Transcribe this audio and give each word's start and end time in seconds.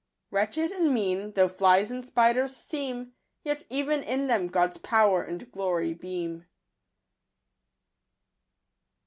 Wretched 0.31 0.71
and 0.71 0.95
mean 0.95 1.33
though 1.33 1.47
flies 1.47 1.91
and 1.91 2.03
spiders 2.03 2.55
seem, 2.57 3.13
Yet 3.43 3.65
even 3.69 4.01
in 4.01 4.25
them 4.25 4.47
God's 4.47 4.77
power 4.79 5.21
and 5.23 5.51
glory 5.51 5.93
beam. 5.93 6.47